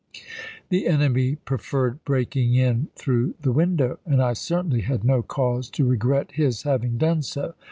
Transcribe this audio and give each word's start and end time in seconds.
The 0.69 0.87
enemy 0.87 1.35
preferred 1.35 2.03
breaking 2.05 2.55
in 2.55 2.87
through 2.95 3.35
the 3.43 3.49
^ton?8"' 3.53 3.55
window,' 3.55 3.99
and 4.03 4.19
I 4.19 4.33
certainly 4.33 4.81
had 4.81 5.03
no 5.03 5.21
cause 5.21 5.69
to 5.69 5.85
regret 5.85 6.31
American 6.33 6.43
his 6.43 6.63
having 6.63 6.97
done 6.97 7.21
so." 7.21 7.53